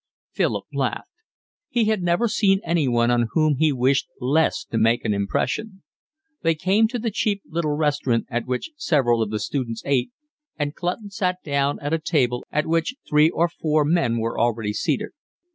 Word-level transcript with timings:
Philip 0.31 0.65
laughed. 0.73 1.11
He 1.69 1.85
had 1.85 2.01
never 2.01 2.27
seen 2.27 2.59
anyone 2.65 3.11
on 3.11 3.27
whom 3.33 3.57
he 3.57 3.71
wished 3.71 4.07
less 4.19 4.65
to 4.71 4.79
make 4.79 5.05
an 5.05 5.13
impression. 5.13 5.83
They 6.41 6.55
came 6.55 6.87
to 6.87 6.97
the 6.97 7.11
cheap 7.11 7.43
little 7.47 7.73
restaurant 7.75 8.25
at 8.27 8.47
which 8.47 8.71
several 8.77 9.21
of 9.21 9.29
the 9.29 9.37
students 9.37 9.83
ate, 9.85 10.09
and 10.57 10.73
Clutton 10.73 11.11
sat 11.11 11.37
down 11.43 11.79
at 11.81 11.93
a 11.93 11.99
table 11.99 12.43
at 12.51 12.65
which 12.65 12.95
three 13.07 13.29
or 13.29 13.47
four 13.47 13.85
men 13.85 14.17
were 14.17 14.39
already 14.39 14.73
seated. 14.73 15.11